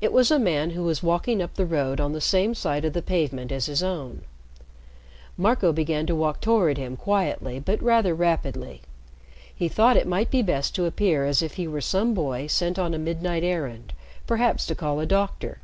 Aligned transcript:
It 0.00 0.10
was 0.10 0.30
a 0.30 0.38
man 0.38 0.70
who 0.70 0.84
was 0.84 1.02
walking 1.02 1.42
up 1.42 1.52
the 1.52 1.66
road 1.66 2.00
on 2.00 2.12
the 2.14 2.20
same 2.22 2.54
side 2.54 2.86
of 2.86 2.94
the 2.94 3.02
pavement 3.02 3.52
as 3.52 3.66
his 3.66 3.82
own. 3.82 4.22
Marco 5.36 5.70
began 5.70 6.06
to 6.06 6.14
walk 6.16 6.40
toward 6.40 6.78
him 6.78 6.96
quietly 6.96 7.60
but 7.60 7.82
rather 7.82 8.14
rapidly. 8.14 8.80
He 9.54 9.68
thought 9.68 9.98
it 9.98 10.06
might 10.08 10.30
be 10.30 10.40
best 10.40 10.74
to 10.76 10.86
appear 10.86 11.26
as 11.26 11.42
if 11.42 11.56
he 11.56 11.68
were 11.68 11.82
some 11.82 12.14
boy 12.14 12.46
sent 12.46 12.78
on 12.78 12.94
a 12.94 12.98
midnight 12.98 13.44
errand 13.44 13.92
perhaps 14.26 14.64
to 14.64 14.74
call 14.74 14.98
a 14.98 15.04
doctor. 15.04 15.58